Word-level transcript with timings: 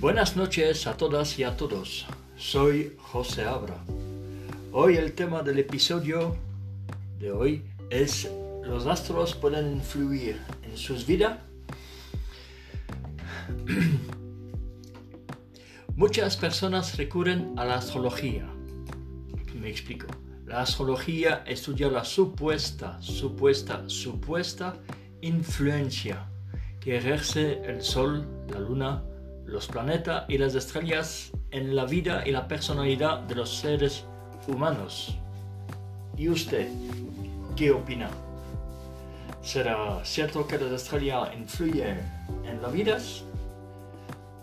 Buenas 0.00 0.34
noches 0.34 0.86
a 0.86 0.96
todas 0.96 1.38
y 1.38 1.44
a 1.44 1.58
todos. 1.58 2.06
Soy 2.38 2.96
José 2.98 3.44
Abra. 3.44 3.84
Hoy 4.72 4.96
el 4.96 5.12
tema 5.12 5.42
del 5.42 5.58
episodio 5.58 6.38
de 7.18 7.30
hoy 7.30 7.66
es 7.90 8.26
los 8.64 8.86
astros 8.86 9.34
pueden 9.34 9.72
influir 9.72 10.40
en 10.62 10.78
sus 10.78 11.06
vidas. 11.06 11.38
Muchas 15.96 16.38
personas 16.38 16.96
recurren 16.96 17.52
a 17.58 17.66
la 17.66 17.74
astrología. 17.74 18.48
Me 19.54 19.68
explico. 19.68 20.06
La 20.46 20.62
astrología 20.62 21.44
estudia 21.46 21.90
la 21.90 22.06
supuesta, 22.06 22.98
supuesta, 23.02 23.86
supuesta 23.86 24.76
influencia 25.20 26.26
que 26.80 26.96
ejerce 26.96 27.60
el 27.66 27.82
Sol, 27.82 28.26
la 28.48 28.60
Luna, 28.60 29.04
los 29.50 29.66
planetas 29.66 30.24
y 30.28 30.38
las 30.38 30.54
estrellas 30.54 31.32
en 31.50 31.74
la 31.74 31.84
vida 31.84 32.22
y 32.24 32.30
la 32.30 32.46
personalidad 32.46 33.18
de 33.20 33.34
los 33.34 33.50
seres 33.58 34.04
humanos. 34.46 35.18
¿Y 36.16 36.28
usted 36.28 36.68
qué 37.56 37.72
opina? 37.72 38.08
¿Será 39.42 40.04
cierto 40.04 40.46
que 40.46 40.56
las 40.56 40.70
estrellas 40.70 41.30
influyen 41.36 41.98
en 42.44 42.62
la 42.62 42.68
vida? 42.68 42.98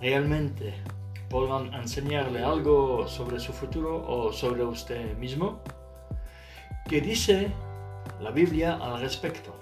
¿Realmente 0.02 0.74
podrán 1.30 1.74
enseñarle 1.74 2.44
algo 2.44 3.08
sobre 3.08 3.40
su 3.40 3.54
futuro 3.54 4.06
o 4.08 4.34
sobre 4.34 4.64
usted 4.66 5.18
mismo? 5.18 5.62
¿Qué 6.90 7.00
dice 7.00 7.52
la 8.20 8.32
Biblia 8.32 8.76
al 8.76 9.00
respecto? 9.00 9.56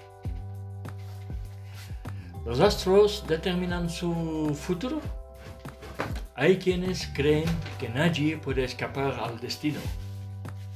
¿Los 2.44 2.60
astros 2.60 3.24
determinan 3.28 3.88
su 3.88 4.56
futuro? 4.60 5.00
Hay 6.38 6.58
quienes 6.58 7.06
creen 7.14 7.46
que 7.80 7.88
nadie 7.88 8.36
puede 8.36 8.62
escapar 8.62 9.14
al 9.14 9.40
destino. 9.40 9.80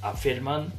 Afirman 0.00 0.72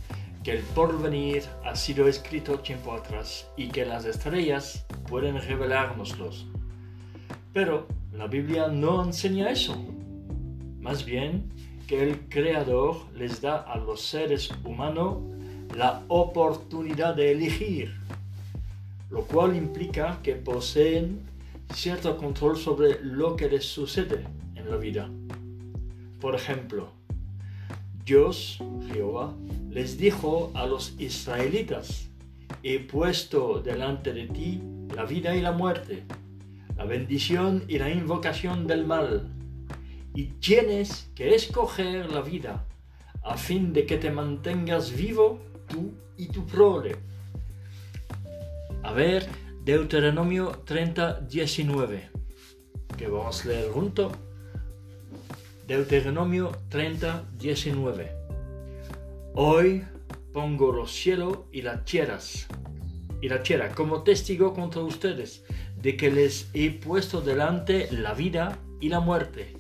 que 0.44 0.54
el 0.54 0.64
porvenir 0.64 1.44
ha 1.64 1.76
sido 1.76 2.08
escrito 2.08 2.58
tiempo 2.62 2.92
atrás 2.92 3.48
y 3.56 3.68
que 3.68 3.86
las 3.86 4.06
estrellas 4.06 4.84
pueden 5.08 5.40
revelárnoslos. 5.40 6.48
Pero 7.54 7.88
la 8.12 8.26
Biblia 8.26 8.70
no 8.70 9.04
enseña 9.04 9.52
eso. 9.52 9.78
Más 10.80 11.06
bien 11.06 11.54
que 11.86 12.02
el 12.02 12.22
Creador 12.28 12.96
les 13.14 13.40
da 13.40 13.58
a 13.58 13.78
los 13.78 14.02
seres 14.02 14.50
humanos 14.64 15.20
la 15.78 16.02
oportunidad 16.08 17.14
de 17.14 17.34
elegir 17.34 18.02
lo 19.12 19.26
cual 19.26 19.56
implica 19.56 20.20
que 20.24 20.36
poseen 20.36 21.20
cierto 21.74 22.18
control 22.18 22.58
sobre 22.58 23.04
lo 23.04 23.36
que 23.36 23.50
les 23.50 23.66
sucede 23.66 24.26
la. 24.78 25.10
Por 26.20 26.36
ejemplo, 26.36 26.92
Dios, 28.06 28.60
Jehová, 28.92 29.34
les 29.70 29.98
dijo 29.98 30.52
a 30.54 30.66
los 30.66 31.00
israelitas, 31.00 32.10
he 32.64 32.80
puesto 32.80 33.62
delante 33.62 34.14
de 34.14 34.28
ti 34.28 34.62
la 34.96 35.06
vida 35.06 35.36
y 35.36 35.42
la 35.42 35.52
muerte, 35.52 36.04
la 36.78 36.86
bendición 36.86 37.64
y 37.68 37.78
la 37.78 37.90
invocación 37.90 38.68
del 38.68 38.86
mal, 38.86 39.30
y 40.14 40.26
tienes 40.40 41.10
que 41.16 41.34
escoger 41.34 42.12
la 42.12 42.22
vida 42.22 42.66
a 43.24 43.38
fin 43.38 43.72
de 43.72 43.86
que 43.86 43.98
te 43.98 44.12
mantengas 44.12 44.96
vivo 44.96 45.40
tú 45.68 45.94
y 46.18 46.28
tu 46.28 46.46
prole 46.46 46.98
a 48.84 48.94
ver, 48.94 49.28
Deuteronomio 49.64 50.64
30, 50.66 51.22
19, 51.22 52.10
que 52.98 53.08
vamos 53.08 53.46
a 53.46 53.48
leer 53.48 53.72
junto. 53.72 54.12
Deuteronomio 55.68 56.52
30, 56.70 57.24
19. 57.38 58.12
Hoy 59.36 59.84
pongo 60.34 60.72
los 60.72 60.92
cielos 60.92 61.40
y 61.52 61.62
las 61.62 61.86
tierras 61.86 62.48
y 63.22 63.30
la 63.30 63.44
tierra 63.44 63.70
como 63.70 64.04
testigo 64.04 64.54
contra 64.54 64.82
ustedes 64.82 65.44
de 65.82 65.96
que 65.96 66.12
les 66.12 66.50
he 66.54 66.72
puesto 66.72 67.22
delante 67.22 67.88
la 67.92 68.14
vida 68.14 68.58
y 68.80 68.90
la 68.90 69.00
muerte, 69.00 69.56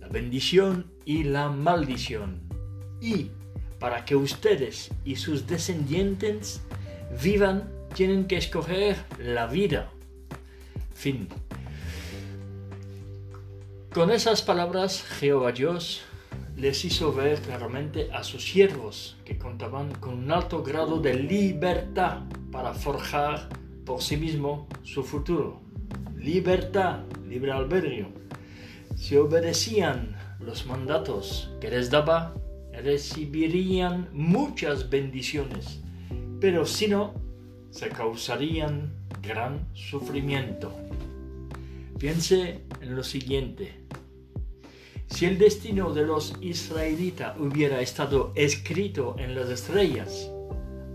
la 0.00 0.08
bendición 0.08 0.90
y 1.04 1.24
la 1.24 1.48
maldición, 1.48 2.40
y 3.00 3.30
para 3.78 4.04
que 4.04 4.14
ustedes 4.14 4.90
y 5.04 5.16
sus 5.16 5.46
descendientes 5.48 6.62
vivan 7.22 7.68
tienen 7.94 8.26
que 8.26 8.36
escoger 8.36 8.96
la 9.18 9.46
vida. 9.48 9.90
Fin. 10.94 11.28
Con 13.94 14.10
esas 14.10 14.40
palabras, 14.40 15.02
Jehová 15.02 15.52
Dios 15.52 16.00
les 16.56 16.82
hizo 16.86 17.12
ver 17.12 17.42
claramente 17.42 18.10
a 18.10 18.24
sus 18.24 18.42
siervos 18.42 19.18
que 19.22 19.36
contaban 19.36 19.92
con 19.96 20.14
un 20.14 20.32
alto 20.32 20.62
grado 20.62 20.98
de 20.98 21.12
libertad 21.12 22.22
para 22.50 22.72
forjar 22.72 23.50
por 23.84 24.00
sí 24.00 24.16
mismo 24.16 24.66
su 24.82 25.04
futuro. 25.04 25.60
Libertad, 26.16 27.00
libre 27.28 27.52
albedrío. 27.52 28.06
Si 28.96 29.14
obedecían 29.16 30.16
los 30.40 30.64
mandatos 30.64 31.50
que 31.60 31.68
les 31.68 31.90
daba, 31.90 32.32
recibirían 32.72 34.08
muchas 34.14 34.88
bendiciones. 34.88 35.82
Pero 36.40 36.64
si 36.64 36.88
no, 36.88 37.12
se 37.68 37.90
causarían 37.90 38.94
gran 39.20 39.68
sufrimiento. 39.74 40.72
Piense 41.98 42.62
en 42.70 42.71
lo 42.94 43.04
siguiente. 43.04 43.74
Si 45.08 45.26
el 45.26 45.38
destino 45.38 45.92
de 45.92 46.06
los 46.06 46.34
israelitas 46.40 47.36
hubiera 47.38 47.80
estado 47.80 48.32
escrito 48.34 49.14
en 49.18 49.34
las 49.34 49.50
estrellas, 49.50 50.30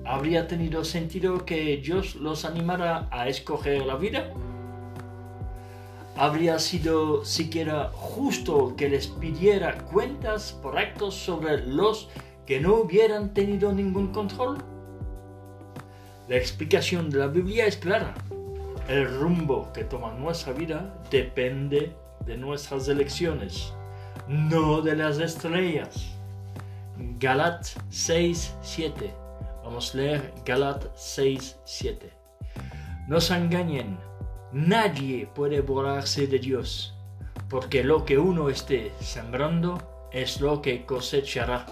¿habría 0.05 0.47
tenido 0.47 0.83
sentido 0.83 1.45
que 1.45 1.77
Dios 1.77 2.15
los 2.15 2.43
animara 2.43 3.07
a 3.11 3.27
escoger 3.27 3.85
la 3.85 3.95
vida? 3.95 4.33
¿Habría 6.15 6.57
sido 6.57 7.23
siquiera 7.25 7.91
justo 7.93 8.75
que 8.75 8.89
les 8.89 9.05
pidiera 9.05 9.77
cuentas 9.85 10.51
por 10.63 10.79
actos 10.79 11.13
sobre 11.13 11.63
los 11.67 12.09
que 12.47 12.59
no 12.59 12.73
hubieran 12.75 13.35
tenido 13.35 13.71
ningún 13.71 14.11
control? 14.11 14.57
La 16.27 16.37
explicación 16.37 17.11
de 17.11 17.19
la 17.19 17.27
Biblia 17.27 17.67
es 17.67 17.77
clara. 17.77 18.15
El 18.87 19.05
rumbo 19.19 19.71
que 19.73 19.83
toma 19.83 20.13
nuestra 20.13 20.53
vida 20.53 20.93
depende 21.11 21.93
de 22.25 22.37
nuestras 22.37 22.87
elecciones, 22.87 23.73
no 24.29 24.81
de 24.81 24.95
las 24.95 25.19
estrellas. 25.19 26.13
Galat 27.19 27.65
6, 27.89 28.55
7. 28.61 29.13
Vamos 29.65 29.93
a 29.93 29.97
leer 29.97 30.33
Galat 30.45 30.85
6, 30.95 31.57
7. 31.65 32.13
No 33.09 33.19
se 33.19 33.35
engañen, 33.35 33.97
nadie 34.53 35.27
puede 35.35 35.59
borrarse 35.59 36.25
de 36.25 36.39
Dios, 36.39 36.95
porque 37.49 37.83
lo 37.83 38.05
que 38.05 38.17
uno 38.17 38.49
esté 38.49 38.93
sembrando 39.01 40.09
es 40.13 40.39
lo 40.39 40.61
que 40.61 40.85
cosechará. 40.85 41.65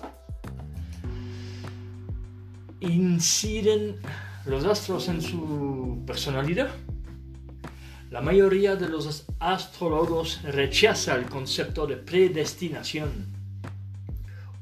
Inciden 2.81 4.01
los 4.45 4.65
astros 4.65 5.07
en 5.07 5.21
su 5.21 6.03
personalidad. 6.05 6.67
La 8.11 8.21
mayoría 8.21 8.75
de 8.75 8.87
los 8.87 9.25
astrólogos 9.39 10.41
rechaza 10.43 11.15
el 11.15 11.25
concepto 11.25 11.87
de 11.87 11.97
predestinación. 11.97 13.09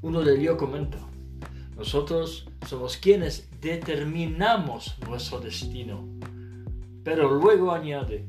Uno 0.02 0.22
de 0.22 0.40
ellos 0.40 0.58
comenta, 0.58 0.98
nosotros 1.76 2.48
somos 2.68 2.98
quienes 2.98 3.50
determinamos 3.60 4.96
nuestro 5.08 5.40
destino. 5.40 6.08
Pero 7.04 7.30
luego 7.32 7.74
añade, 7.74 8.26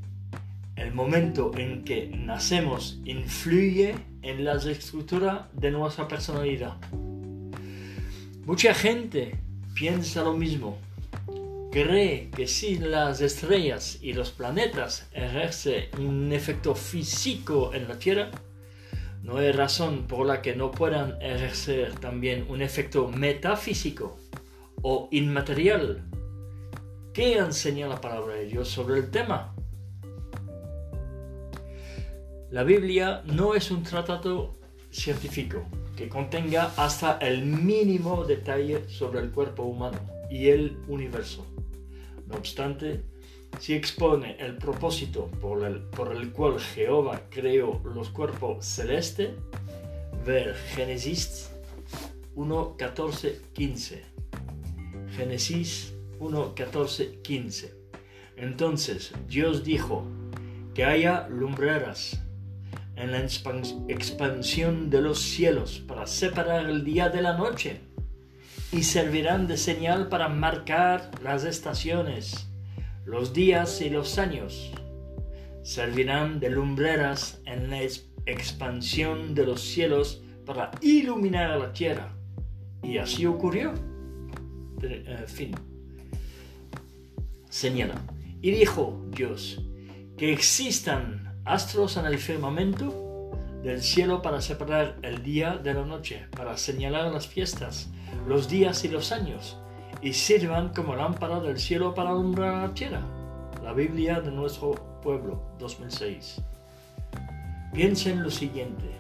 el 0.77 0.93
momento 0.93 1.53
en 1.57 1.85
que 1.85 2.09
nacemos 2.09 2.99
influye 3.05 3.95
en 4.23 4.45
la 4.45 4.55
estructura 4.55 5.49
de 5.53 5.71
nuestra 5.71 6.09
personalidad. 6.09 6.77
Mucha 8.45 8.75
gente 8.75 9.39
piensa 9.75 10.25
lo 10.25 10.35
mismo, 10.35 10.79
cree 11.75 12.31
que 12.31 12.47
si 12.47 12.79
las 12.79 13.21
estrellas 13.21 13.99
y 14.01 14.13
los 14.13 14.31
planetas 14.31 15.09
ejercen 15.13 15.89
un 15.99 16.33
efecto 16.33 16.77
físico 16.77 17.75
en 17.75 17.89
la 17.89 17.99
Tierra, 17.99 18.31
no 19.25 19.39
hay 19.39 19.51
razón 19.51 20.07
por 20.07 20.25
la 20.25 20.41
que 20.41 20.55
no 20.55 20.71
puedan 20.71 21.21
ejercer 21.21 21.99
también 21.99 22.47
un 22.49 22.63
efecto 22.63 23.09
metafísico 23.09 24.17
o 24.83 25.09
inmaterial. 25.11 26.05
¿Qué 27.13 27.39
enseña 27.39 27.89
la 27.89 28.01
palabra 28.01 28.37
de 28.37 28.47
Dios 28.47 28.69
sobre 28.69 29.01
el 29.01 29.11
tema? 29.11 29.53
La 32.53 32.63
Biblia 32.63 33.25
no 33.25 33.57
es 33.57 33.73
un 33.73 33.83
tratado 33.83 34.55
científico 34.93 35.65
que 35.97 36.09
contenga 36.09 36.71
hasta 36.77 37.19
el 37.19 37.45
mínimo 37.45 38.25
detalle 38.25 38.89
sobre 38.89 39.19
el 39.19 39.33
cuerpo 39.33 39.65
humano 39.65 39.99
y 40.31 40.51
el 40.51 40.79
universo. 40.87 41.54
Obstante, 42.37 43.03
si 43.61 43.75
expone 43.75 44.37
el 44.39 44.57
propósito 44.57 45.31
por 45.41 45.65
el, 45.65 45.83
por 45.83 46.15
el 46.15 46.33
cual 46.33 46.59
Jehová 46.59 47.23
creó 47.31 47.81
los 47.85 48.11
cuerpos 48.11 48.65
celestes, 48.65 49.31
ver 50.27 50.55
Génesis 50.75 51.51
1, 52.35 52.77
14, 52.77 53.41
15. 53.53 54.03
Génesis 55.17 55.95
1, 56.19 56.55
14, 56.55 57.21
15. 57.23 57.75
Entonces 58.37 59.13
Dios 59.29 59.63
dijo 59.63 60.05
que 60.75 60.85
haya 60.85 61.29
lumbreras 61.29 62.21
en 62.97 63.13
la 63.13 63.21
expansión 63.21 64.91
de 64.91 65.01
los 65.01 65.21
cielos 65.21 65.83
para 65.87 66.07
separar 66.07 66.69
el 66.69 66.85
día 66.85 67.09
de 67.09 67.23
la 67.23 67.37
noche 67.37 67.81
y 68.75 68.83
servirán 68.83 69.47
de 69.47 69.57
señal 69.57 70.09
para 70.09 70.29
marcar 70.29 71.09
las 71.23 71.45
estaciones, 71.45 72.49
los 73.05 73.33
días 73.33 73.81
y 73.81 73.89
los 73.89 74.19
años. 74.19 74.73
Servirán 75.63 76.41
de 76.41 76.51
lumbreras 76.51 77.41
en 77.47 77.71
la 77.71 77.83
expansión 78.27 79.35
de 79.37 79.47
los 79.47 79.61
cielos 79.61 80.23
para 80.45 80.73
iluminar 80.81 81.57
la 81.57 81.73
tierra. 81.73 82.17
Y 82.83 82.99
así 82.99 83.27
ocurrió. 83.27 83.73
Eh, 84.83 85.25
fin. 85.29 85.53
Señala. 87.49 88.03
Y 88.43 88.51
dijo 88.51 89.07
Dios, 89.11 89.63
que 90.19 90.33
existan 90.33 91.41
astros 91.45 91.97
en 91.97 92.07
el 92.07 92.19
firmamento 92.19 93.31
del 93.63 93.83
cielo 93.83 94.21
para 94.21 94.41
separar 94.41 94.99
el 95.03 95.23
día 95.23 95.59
de 95.59 95.75
la 95.75 95.85
noche, 95.85 96.27
para 96.33 96.57
señalar 96.57 97.13
las 97.13 97.29
fiestas, 97.29 97.89
los 98.27 98.49
días 98.49 98.85
y 98.85 98.89
los 98.89 99.13
años, 99.13 99.57
y 100.03 100.13
sirvan 100.13 100.71
como 100.71 100.95
lámpara 100.95 101.41
del 101.41 101.59
cielo 101.59 101.95
para 101.95 102.11
alumbrar 102.11 102.69
la 102.69 102.75
tierra. 102.75 103.01
La 103.63 103.73
Biblia 103.73 104.21
de 104.21 104.31
nuestro 104.31 104.73
pueblo, 105.03 105.41
2006. 105.59 106.43
Piensen 107.73 108.23
lo 108.23 108.31
siguiente. 108.31 108.91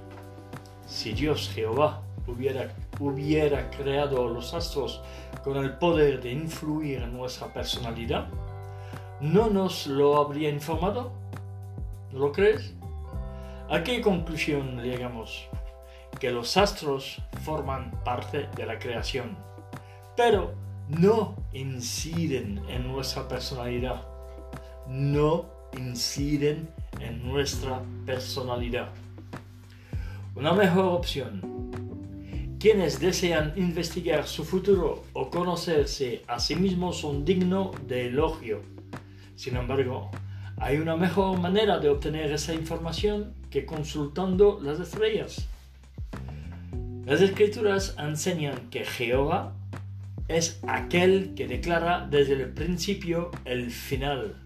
Si 0.86 1.12
Dios 1.12 1.50
Jehová 1.54 2.02
hubiera, 2.26 2.72
hubiera 2.98 3.70
creado 3.70 4.28
los 4.28 4.54
astros 4.54 5.02
con 5.42 5.56
el 5.58 5.74
poder 5.74 6.22
de 6.22 6.32
influir 6.32 7.02
en 7.02 7.16
nuestra 7.16 7.52
personalidad, 7.52 8.28
¿no 9.20 9.48
nos 9.50 9.86
lo 9.86 10.16
habría 10.16 10.50
informado? 10.50 11.12
¿No 12.12 12.18
lo 12.18 12.32
crees? 12.32 12.74
¿A 13.68 13.82
qué 13.82 14.00
conclusión 14.00 14.82
llegamos? 14.82 15.48
Que 16.20 16.30
los 16.30 16.56
astros 16.56 17.20
forman 17.42 17.90
parte 18.04 18.48
de 18.56 18.66
la 18.66 18.78
creación, 18.78 19.36
pero 20.16 20.54
no 20.88 21.36
inciden 21.52 22.62
en 22.68 22.86
nuestra 22.86 23.28
personalidad. 23.28 24.06
No 24.86 25.46
inciden 25.76 26.68
en 27.00 27.26
nuestra 27.26 27.82
personalidad. 28.06 28.90
Una 30.34 30.52
mejor 30.52 30.86
opción. 30.86 31.40
Quienes 32.58 32.98
desean 32.98 33.52
investigar 33.56 34.26
su 34.26 34.44
futuro 34.44 35.04
o 35.12 35.30
conocerse 35.30 36.22
a 36.26 36.38
sí 36.38 36.56
mismos 36.56 36.98
son 36.98 37.24
dignos 37.24 37.70
de 37.86 38.06
elogio 38.06 38.74
sin 39.36 39.56
embargo, 39.56 40.10
hay 40.58 40.78
una 40.78 40.96
mejor 40.96 41.38
manera 41.38 41.78
de 41.78 41.88
obtener 41.88 42.30
esa 42.30 42.54
información 42.54 43.34
que 43.50 43.66
consultando 43.66 44.60
las 44.62 44.78
estrellas. 44.78 45.48
Las 47.06 47.20
escrituras 47.20 47.94
enseñan 47.98 48.70
que 48.70 48.86
Jehová 48.86 49.52
es 50.26 50.58
aquel 50.66 51.34
que 51.34 51.46
declara 51.46 52.06
desde 52.10 52.32
el 52.32 52.48
principio 52.48 53.30
el 53.44 53.70
final. 53.70 54.40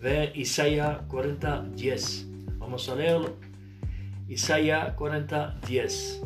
Ve 0.00 0.30
Isaías 0.36 0.98
40, 1.08 1.70
10. 1.74 2.26
Vamos 2.58 2.88
a 2.88 2.94
leerlo. 2.94 3.36
Isaías 4.28 4.94
40, 4.94 5.58
10. 5.66 6.22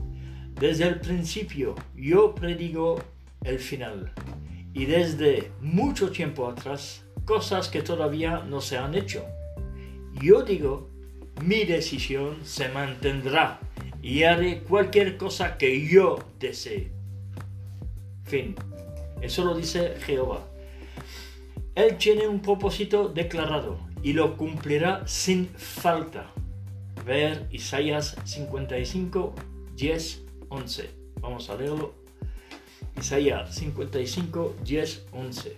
Desde 0.61 0.89
el 0.89 1.01
principio 1.01 1.75
yo 1.97 2.35
predigo 2.35 3.03
el 3.43 3.59
final. 3.59 4.13
Y 4.75 4.85
desde 4.85 5.53
mucho 5.63 6.11
tiempo 6.11 6.49
atrás 6.49 7.03
cosas 7.25 7.69
que 7.69 7.81
todavía 7.81 8.41
no 8.41 8.61
se 8.61 8.77
han 8.77 8.95
hecho. 8.95 9.25
Yo 10.21 10.43
digo, 10.43 10.91
mi 11.43 11.65
decisión 11.65 12.37
se 12.45 12.69
mantendrá 12.69 13.59
y 14.03 14.23
haré 14.23 14.61
cualquier 14.61 15.17
cosa 15.17 15.59
que 15.59 15.87
yo 15.87 16.19
desee. 16.39 16.91
Fin. 18.25 18.55
Eso 19.21 19.45
lo 19.45 19.55
dice 19.55 19.97
Jehová. 20.07 20.47
Él 21.75 21.97
tiene 21.97 22.29
un 22.29 22.41
propósito 22.41 23.09
declarado 23.09 23.79
y 24.03 24.13
lo 24.13 24.37
cumplirá 24.37 25.07
sin 25.07 25.49
falta. 25.49 26.31
Ver 27.05 27.47
Isaías 27.51 28.17
55, 28.25 29.35
10, 29.75 30.23
11. 30.49 30.91
Vamos 31.21 31.51
a 31.51 31.57
leerlo. 31.57 31.95
Isaías 32.97 33.55
55, 33.55 34.57
10, 34.65 35.07
11. 35.13 35.57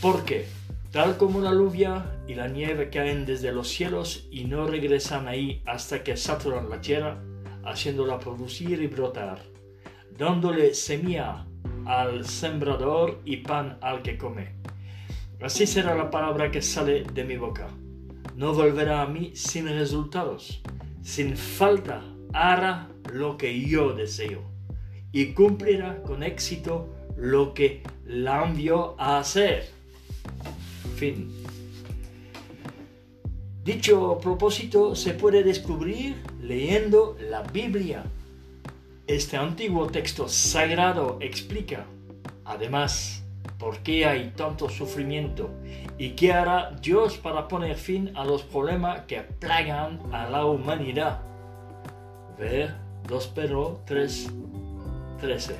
¿Por 0.00 0.24
qué? 0.24 0.46
Tal 0.90 1.16
como 1.16 1.40
la 1.40 1.52
lluvia 1.52 2.18
y 2.26 2.34
la 2.34 2.48
nieve 2.48 2.90
caen 2.90 3.26
desde 3.26 3.52
los 3.52 3.68
cielos 3.68 4.26
y 4.30 4.44
no 4.44 4.66
regresan 4.66 5.28
ahí 5.28 5.62
hasta 5.66 6.02
que 6.02 6.16
saturan 6.16 6.70
la 6.70 6.80
tierra, 6.80 7.22
haciéndola 7.66 8.18
producir 8.18 8.80
y 8.80 8.86
brotar, 8.86 9.42
dándole 10.16 10.72
semilla 10.74 11.46
al 11.84 12.24
sembrador 12.24 13.20
y 13.24 13.38
pan 13.38 13.78
al 13.82 14.02
que 14.02 14.16
come. 14.16 14.54
Así 15.40 15.66
será 15.66 15.94
la 15.94 16.10
palabra 16.10 16.50
que 16.50 16.62
sale 16.62 17.04
de 17.04 17.24
mi 17.24 17.36
boca. 17.36 17.68
No 18.36 18.54
volverá 18.54 19.02
a 19.02 19.06
mí 19.06 19.32
sin 19.34 19.68
resultados. 19.68 20.62
Sin 21.02 21.36
falta 21.36 22.02
hará 22.32 22.88
lo 23.12 23.36
que 23.36 23.60
yo 23.60 23.92
deseo 23.92 24.42
y 25.12 25.32
cumplirá 25.32 26.02
con 26.02 26.22
éxito 26.22 26.88
lo 27.16 27.54
que 27.54 27.82
la 28.04 28.44
envió 28.44 28.94
a 29.00 29.18
hacer. 29.18 29.70
Fin. 30.96 31.32
Dicho 33.64 34.18
propósito 34.22 34.94
se 34.94 35.14
puede 35.14 35.42
descubrir 35.42 36.16
leyendo 36.46 37.16
la 37.18 37.42
Biblia. 37.42 38.04
Este 39.06 39.36
antiguo 39.36 39.86
texto 39.88 40.28
sagrado 40.28 41.18
explica, 41.20 41.86
además, 42.44 43.24
por 43.58 43.78
qué 43.78 44.06
hay 44.06 44.32
tanto 44.36 44.68
sufrimiento 44.68 45.50
y 45.98 46.10
qué 46.10 46.32
hará 46.32 46.76
Dios 46.80 47.16
para 47.16 47.48
poner 47.48 47.76
fin 47.76 48.12
a 48.16 48.24
los 48.24 48.42
problemas 48.42 49.02
que 49.02 49.20
plagan 49.20 50.00
a 50.12 50.28
la 50.28 50.44
humanidad. 50.44 51.20
Ver 52.38 52.74
2 53.08 53.26
Pedro 53.28 53.80
3, 53.86 54.30
13. 55.20 55.56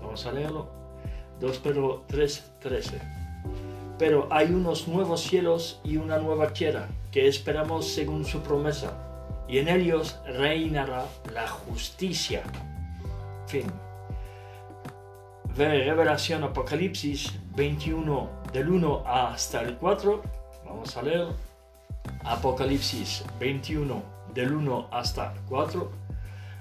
Vamos 0.00 0.26
a 0.26 0.32
leerlo. 0.32 0.68
2 1.40 1.58
Pedro 1.58 2.04
3, 2.08 2.52
13 2.60 3.16
pero 3.98 4.28
hay 4.30 4.48
unos 4.48 4.88
nuevos 4.88 5.22
cielos 5.22 5.80
y 5.82 5.96
una 5.96 6.18
nueva 6.18 6.52
tierra 6.52 6.88
que 7.10 7.28
esperamos 7.28 7.88
según 7.88 8.24
su 8.24 8.40
promesa, 8.40 8.92
y 9.48 9.58
en 9.58 9.68
ellos 9.68 10.18
reinará 10.26 11.06
la 11.32 11.46
justicia. 11.46 12.42
Fin. 13.46 13.66
Ver 15.56 15.86
Revelación 15.86 16.44
Apocalipsis 16.44 17.32
21 17.54 18.28
del 18.52 18.68
1 18.68 19.04
hasta 19.06 19.62
el 19.62 19.76
4. 19.76 20.22
Vamos 20.66 20.96
a 20.96 21.02
leer. 21.02 21.28
Apocalipsis 22.24 23.24
21 23.40 24.02
del 24.34 24.52
1 24.52 24.88
hasta 24.90 25.32
el 25.32 25.40
4. 25.48 25.90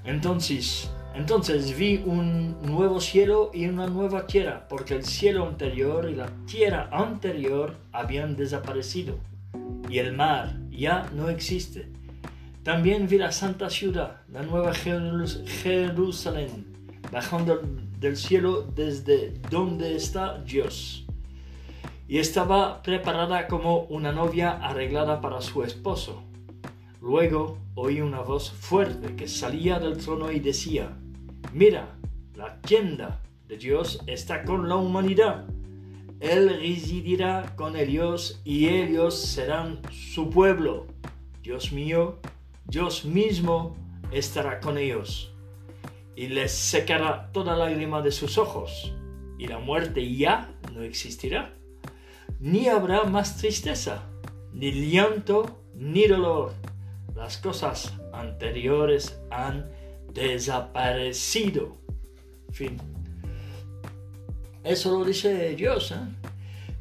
Entonces 0.05 0.89
entonces 1.15 1.77
vi 1.77 2.03
un 2.05 2.61
nuevo 2.61 2.99
cielo 2.99 3.49
y 3.53 3.67
una 3.67 3.87
nueva 3.87 4.27
tierra, 4.27 4.67
porque 4.67 4.95
el 4.95 5.05
cielo 5.05 5.47
anterior 5.47 6.09
y 6.09 6.15
la 6.15 6.29
tierra 6.45 6.89
anterior 6.91 7.77
habían 7.93 8.35
desaparecido, 8.35 9.17
y 9.89 9.99
el 9.99 10.11
mar 10.11 10.57
ya 10.69 11.09
no 11.15 11.29
existe. 11.29 11.87
También 12.65 13.07
vi 13.07 13.19
la 13.19 13.31
santa 13.31 13.69
ciudad, 13.69 14.21
la 14.27 14.41
nueva 14.41 14.73
Jerusalén, 14.73 16.65
bajando 17.11 17.61
del 17.99 18.17
cielo 18.17 18.63
desde 18.63 19.35
donde 19.51 19.95
está 19.95 20.39
Dios. 20.39 21.05
Y 22.07 22.17
estaba 22.17 22.81
preparada 22.81 23.45
como 23.47 23.81
una 23.81 24.11
novia 24.11 24.53
arreglada 24.53 25.21
para 25.21 25.41
su 25.41 25.61
esposo. 25.63 26.23
Luego 27.01 27.59
oí 27.75 28.01
una 28.01 28.21
voz 28.21 28.51
fuerte 28.51 29.15
que 29.15 29.27
salía 29.27 29.77
del 29.77 29.97
trono 29.97 30.31
y 30.31 30.39
decía, 30.39 30.97
Mira, 31.53 31.95
la 32.33 32.59
tienda 32.61 33.21
de 33.47 33.57
Dios 33.57 34.01
está 34.07 34.43
con 34.43 34.67
la 34.67 34.75
humanidad. 34.75 35.45
Él 36.19 36.49
residirá 36.49 37.53
con 37.57 37.75
ellos 37.75 38.41
y 38.43 38.69
ellos 38.69 39.21
serán 39.21 39.81
su 39.91 40.31
pueblo. 40.31 40.87
Dios 41.43 41.71
mío, 41.71 42.17
Dios 42.67 43.05
mismo 43.05 43.75
estará 44.11 44.59
con 44.59 44.77
ellos 44.77 45.31
y 46.15 46.27
les 46.27 46.51
secará 46.51 47.31
toda 47.31 47.55
lágrima 47.55 48.01
de 48.01 48.11
sus 48.11 48.37
ojos 48.37 48.93
y 49.37 49.47
la 49.47 49.59
muerte 49.59 50.15
ya 50.15 50.53
no 50.73 50.81
existirá. 50.81 51.53
Ni 52.39 52.67
habrá 52.67 53.03
más 53.03 53.37
tristeza, 53.37 54.03
ni 54.53 54.71
llanto, 54.71 55.61
ni 55.75 56.07
dolor. 56.07 56.53
Las 57.15 57.37
cosas 57.37 57.93
anteriores 58.13 59.19
han 59.29 59.69
desaparecido. 60.13 61.77
Fin. 62.51 62.77
Eso 64.63 64.97
lo 64.97 65.05
dice 65.05 65.55
Dios. 65.55 65.91
¿eh? 65.91 65.95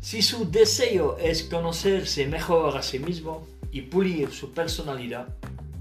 Si 0.01 0.23
su 0.23 0.51
deseo 0.51 1.17
es 1.19 1.45
conocerse 1.45 2.27
mejor 2.27 2.77
a 2.77 2.83
sí 2.83 2.99
mismo 2.99 3.47
y 3.71 3.83
pulir 3.83 4.31
su 4.31 4.53
personalidad, 4.53 5.29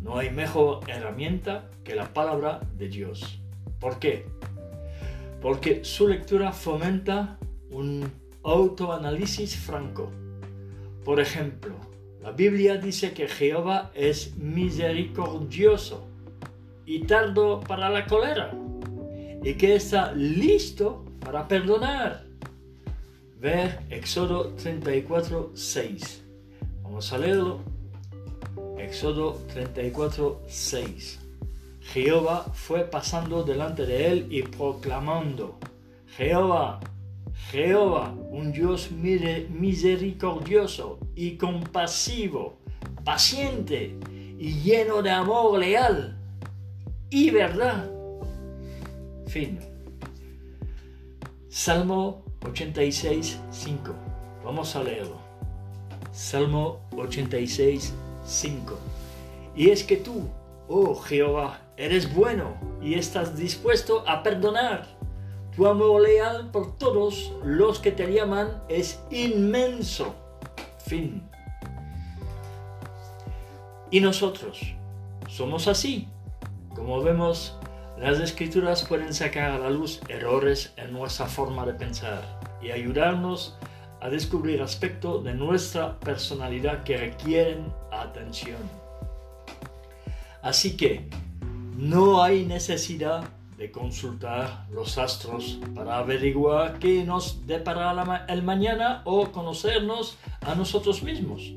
no 0.04 0.18
hay 0.18 0.30
mejor 0.30 0.82
herramienta 0.88 1.70
que 1.84 1.96
la 1.96 2.14
palabra 2.14 2.60
de 2.78 2.90
Dios. 2.90 3.40
¿Por 3.80 4.00
qué? 4.00 4.26
Porque 5.42 5.84
su 5.86 6.08
lectura 6.08 6.52
fomenta 6.52 7.38
un 7.72 8.12
autoanálisis 8.44 9.56
franco. 9.56 10.12
Por 11.06 11.20
ejemplo, 11.22 11.76
la 12.22 12.32
Biblia 12.32 12.78
dice 12.78 13.14
que 13.14 13.28
Jehová 13.28 13.92
es 13.96 14.36
misericordioso 14.38 16.08
y 16.86 17.04
tardo 17.06 17.62
para 17.62 17.90
la 17.90 18.06
cólera 18.06 18.54
y 19.42 19.54
que 19.56 19.76
está 19.76 20.12
listo 20.14 21.06
para 21.20 21.48
perdonar. 21.48 22.26
Ver 23.40 23.80
Éxodo 23.90 24.54
34, 24.56 25.52
6. 25.54 26.24
Vamos 26.84 27.12
a 27.12 27.18
leerlo. 27.18 27.73
Éxodo 28.84 29.40
34, 29.54 30.42
6. 30.46 31.20
Jehová 31.82 32.46
fue 32.54 32.84
pasando 32.84 33.44
delante 33.44 33.86
de 33.86 34.12
él 34.12 34.28
y 34.30 34.44
proclamando, 34.44 35.58
Jehová, 36.18 36.82
Jehová, 37.50 38.14
un 38.30 38.52
Dios 38.52 38.92
misericordioso 38.92 41.00
y 41.16 41.38
compasivo, 41.38 42.58
paciente 43.06 43.96
y 44.38 44.60
lleno 44.62 45.02
de 45.02 45.12
amor 45.12 45.60
leal 45.60 46.18
y 47.10 47.30
verdad. 47.30 47.90
Fin. 49.28 49.60
Salmo 51.48 52.26
86, 52.46 53.40
5. 53.50 53.96
Vamos 54.44 54.76
a 54.76 54.84
leerlo. 54.84 55.22
Salmo 56.12 56.82
86, 56.98 57.94
5. 58.26 58.78
Y 59.56 59.70
es 59.70 59.84
que 59.84 59.98
tú, 59.98 60.30
oh 60.68 60.96
Jehová, 60.96 61.62
eres 61.78 62.14
bueno 62.14 62.56
y 62.82 62.96
estás 62.96 63.38
dispuesto 63.38 64.04
a 64.08 64.24
perdonar. 64.24 64.88
Tu 65.56 65.68
amor 65.68 66.02
leal 66.02 66.50
por 66.52 66.78
todos 66.78 67.32
los 67.44 67.80
que 67.80 67.92
te 67.92 68.12
llaman 68.12 68.64
es 68.70 69.00
inmenso. 69.12 70.16
Fin. 70.80 71.22
Y 73.92 74.00
nosotros 74.00 74.60
somos 75.28 75.68
así. 75.68 76.08
Como 76.76 77.04
vemos, 77.04 77.56
las 78.00 78.20
escrituras 78.20 78.84
pueden 78.84 79.14
sacar 79.14 79.52
a 79.52 79.60
la 79.60 79.70
luz 79.70 80.02
errores 80.10 80.74
en 80.78 80.92
nuestra 80.92 81.28
forma 81.28 81.66
de 81.66 81.76
pensar 81.76 82.40
y 82.60 82.72
ayudarnos 82.72 83.56
a 84.02 84.10
descubrir 84.10 84.62
aspectos 84.62 85.24
de 85.24 85.36
nuestra 85.36 86.00
personalidad 86.00 86.84
que 86.84 86.98
requieren 86.98 87.72
atención. 88.04 88.60
Así 90.42 90.76
que 90.76 91.10
no 91.78 92.22
hay 92.22 92.46
necesidad 92.46 93.24
de 93.58 93.72
consultar 93.72 94.68
los 94.72 94.98
astros 94.98 95.60
para 95.74 95.98
averiguar 95.98 96.80
qué 96.80 97.04
nos 97.04 97.46
depara 97.48 98.26
el 98.28 98.44
mañana 98.44 99.02
o 99.06 99.32
conocernos 99.32 100.18
a 100.42 100.56
nosotros 100.56 101.02
mismos. 101.04 101.54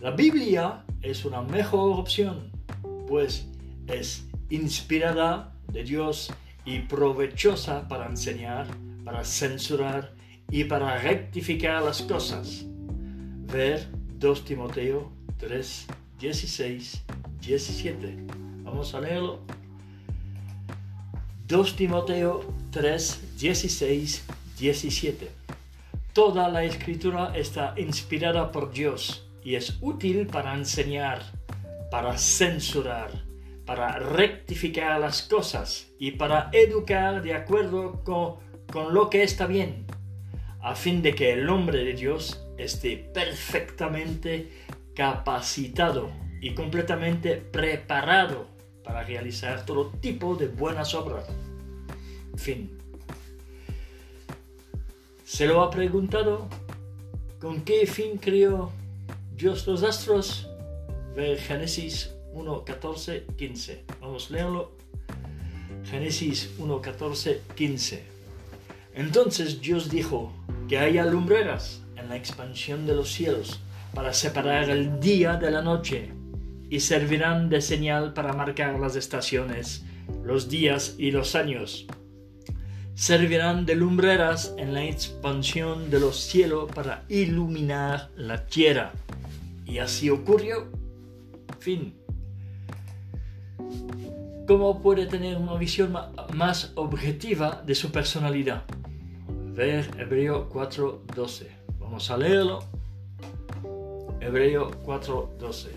La 0.00 0.12
Biblia 0.12 0.84
es 1.02 1.24
una 1.24 1.42
mejor 1.42 1.98
opción, 1.98 2.50
pues 3.08 3.48
es 3.86 4.26
inspirada 4.50 5.52
de 5.72 5.84
Dios 5.84 6.32
y 6.64 6.80
provechosa 6.80 7.88
para 7.88 8.06
enseñar, 8.06 8.66
para 9.04 9.24
censurar 9.24 10.12
y 10.50 10.64
para 10.64 10.96
rectificar 10.98 11.82
las 11.82 12.02
cosas. 12.02 12.64
Ver 13.52 13.88
2 14.18 14.44
Timoteo 14.44 15.10
3, 15.40 15.86
16, 16.18 17.02
17. 17.40 18.16
Vamos 18.62 18.94
a 18.94 19.00
leerlo. 19.00 19.40
2 21.48 21.76
Timoteo 21.76 22.54
3, 22.70 23.38
16, 23.38 24.24
17. 24.58 25.30
Toda 26.12 26.48
la 26.48 26.64
escritura 26.64 27.32
está 27.34 27.74
inspirada 27.78 28.52
por 28.52 28.70
Dios 28.70 29.26
y 29.42 29.54
es 29.54 29.78
útil 29.80 30.26
para 30.26 30.54
enseñar, 30.54 31.22
para 31.90 32.18
censurar, 32.18 33.10
para 33.64 33.98
rectificar 33.98 35.00
las 35.00 35.22
cosas 35.22 35.88
y 35.98 36.12
para 36.12 36.50
educar 36.52 37.22
de 37.22 37.34
acuerdo 37.34 38.04
con, 38.04 38.36
con 38.70 38.92
lo 38.92 39.08
que 39.08 39.22
está 39.22 39.46
bien, 39.46 39.86
a 40.60 40.74
fin 40.74 41.00
de 41.00 41.14
que 41.14 41.32
el 41.32 41.48
hombre 41.48 41.82
de 41.82 41.94
Dios 41.94 42.44
esté 42.58 42.96
perfectamente 42.96 44.50
capacitado 45.00 46.10
y 46.42 46.52
completamente 46.52 47.36
preparado 47.36 48.48
para 48.84 49.02
realizar 49.02 49.64
todo 49.64 49.92
tipo 49.92 50.34
de 50.34 50.48
buenas 50.48 50.94
obras. 50.94 51.24
Fin. 52.36 52.76
¿Se 55.24 55.46
lo 55.46 55.62
ha 55.62 55.70
preguntado? 55.70 56.50
¿Con 57.40 57.62
qué 57.62 57.86
fin 57.86 58.18
creó 58.18 58.72
Dios 59.34 59.66
los 59.66 59.82
astros? 59.84 60.50
Ver 61.16 61.38
Génesis 61.38 62.14
1, 62.34 62.66
14, 62.66 63.24
15. 63.38 63.84
Vamos 64.02 64.28
a 64.28 64.34
leerlo. 64.34 64.72
Génesis 65.82 66.50
1, 66.58 66.78
14, 66.82 67.40
15. 67.54 68.04
Entonces 68.92 69.62
Dios 69.62 69.88
dijo 69.88 70.30
que 70.68 70.76
haya 70.76 71.06
lumbreras 71.06 71.80
en 71.96 72.10
la 72.10 72.16
expansión 72.16 72.84
de 72.84 72.94
los 72.94 73.10
cielos 73.10 73.60
para 73.94 74.12
separar 74.12 74.70
el 74.70 75.00
día 75.00 75.36
de 75.36 75.50
la 75.50 75.62
noche 75.62 76.12
y 76.68 76.80
servirán 76.80 77.48
de 77.48 77.60
señal 77.60 78.14
para 78.14 78.32
marcar 78.32 78.78
las 78.78 78.94
estaciones, 78.96 79.84
los 80.24 80.48
días 80.48 80.94
y 80.98 81.10
los 81.10 81.34
años. 81.34 81.86
Servirán 82.94 83.66
de 83.66 83.74
lumbreras 83.74 84.54
en 84.58 84.74
la 84.74 84.84
expansión 84.84 85.90
de 85.90 86.00
los 86.00 86.20
cielos 86.20 86.70
para 86.72 87.04
iluminar 87.08 88.10
la 88.14 88.46
tierra. 88.46 88.92
Y 89.66 89.78
así 89.78 90.10
ocurrió. 90.10 90.70
Fin. 91.58 91.94
¿Cómo 94.46 94.80
puede 94.82 95.06
tener 95.06 95.36
una 95.36 95.54
visión 95.54 95.96
más 96.34 96.72
objetiva 96.74 97.62
de 97.64 97.74
su 97.74 97.90
personalidad? 97.90 98.64
Ver 99.54 99.90
Hebreo 99.98 100.48
4.12. 100.50 101.46
Vamos 101.78 102.10
a 102.10 102.16
leerlo. 102.16 102.79
Hebreo 104.20 104.70
4.12. 104.84 105.68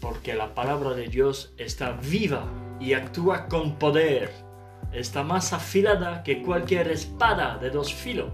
Porque 0.00 0.34
la 0.34 0.54
palabra 0.54 0.90
de 0.90 1.08
Dios 1.08 1.52
está 1.58 1.92
viva 1.92 2.44
y 2.80 2.92
actúa 2.94 3.48
con 3.48 3.78
poder. 3.78 4.30
Está 4.92 5.22
más 5.22 5.52
afilada 5.52 6.22
que 6.22 6.42
cualquier 6.42 6.88
espada 6.88 7.58
de 7.58 7.70
dos 7.70 7.92
filos 7.92 8.30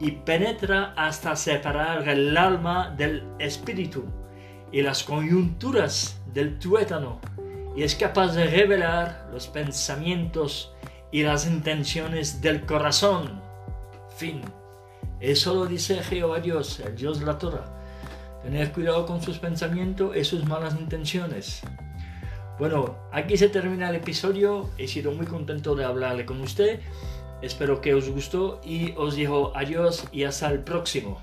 y 0.00 0.10
penetra 0.10 0.92
hasta 0.96 1.36
separar 1.36 2.08
el 2.08 2.36
alma 2.36 2.90
del 2.96 3.22
espíritu 3.38 4.04
y 4.72 4.82
las 4.82 5.04
coyunturas 5.04 6.20
del 6.32 6.58
tuétano 6.58 7.20
y 7.76 7.82
es 7.82 7.94
capaz 7.94 8.34
de 8.34 8.46
revelar 8.46 9.28
los 9.32 9.48
pensamientos 9.48 10.72
y 11.10 11.22
las 11.22 11.46
intenciones 11.46 12.40
del 12.40 12.66
corazón. 12.66 13.40
Fin. 14.16 14.42
Eso 15.20 15.54
lo 15.54 15.66
dice 15.66 16.02
Jehová 16.02 16.40
Dios, 16.40 16.80
el 16.80 16.94
Dios 16.94 17.20
de 17.20 17.26
la 17.26 17.38
Torah. 17.38 17.83
Tener 18.44 18.72
cuidado 18.72 19.06
con 19.06 19.22
sus 19.22 19.38
pensamientos 19.38 20.14
y 20.14 20.22
sus 20.22 20.44
malas 20.44 20.76
intenciones. 20.78 21.62
Bueno, 22.58 22.94
aquí 23.10 23.36
se 23.36 23.48
termina 23.48 23.88
el 23.88 23.96
episodio. 23.96 24.68
He 24.76 24.86
sido 24.86 25.12
muy 25.12 25.26
contento 25.26 25.74
de 25.74 25.84
hablarle 25.84 26.26
con 26.26 26.40
usted. 26.42 26.80
Espero 27.40 27.80
que 27.80 27.94
os 27.94 28.08
gustó 28.10 28.60
y 28.62 28.92
os 28.96 29.16
digo 29.16 29.52
adiós 29.56 30.04
y 30.12 30.24
hasta 30.24 30.50
el 30.50 30.60
próximo. 30.60 31.18